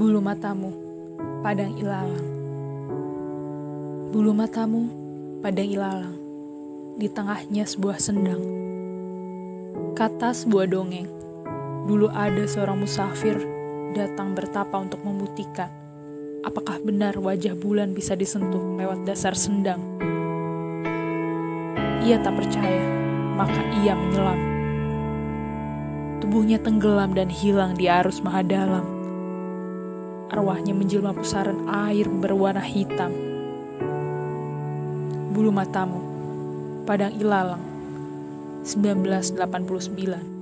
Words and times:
Bulu 0.00 0.16
matamu, 0.24 0.72
padang 1.44 1.76
ilalang. 1.76 2.24
Bulu 4.08 4.32
matamu, 4.32 4.88
padang 5.44 5.68
ilalang. 5.68 6.16
Di 6.96 7.04
tengahnya 7.12 7.68
sebuah 7.68 8.00
sendang. 8.00 8.40
Kata 9.92 10.32
sebuah 10.32 10.72
dongeng. 10.72 11.04
Dulu 11.84 12.08
ada 12.08 12.48
seorang 12.48 12.80
musafir 12.80 13.44
datang 13.92 14.32
bertapa 14.32 14.72
untuk 14.80 15.04
membuktikan 15.04 15.68
apakah 16.48 16.80
benar 16.80 17.20
wajah 17.20 17.52
bulan 17.52 17.92
bisa 17.92 18.16
disentuh 18.16 18.80
lewat 18.80 19.04
dasar 19.04 19.36
sendang. 19.36 19.84
Ia 22.08 22.16
tak 22.24 22.40
percaya, 22.40 22.88
maka 23.36 23.60
ia 23.84 23.92
menyelam. 23.92 24.40
Tubuhnya 26.24 26.56
tenggelam 26.56 27.12
dan 27.12 27.28
hilang 27.28 27.76
di 27.76 27.84
arus 27.84 28.24
maha 28.24 28.40
dalam. 28.40 28.99
Arwahnya 30.30 30.72
menjelma 30.72 31.10
pusaran 31.10 31.66
air 31.66 32.06
berwarna 32.06 32.62
hitam. 32.62 33.10
Bulu 35.34 35.50
matamu, 35.50 36.00
Padang 36.86 37.14
Ilalang, 37.18 37.62
1989 38.62 40.39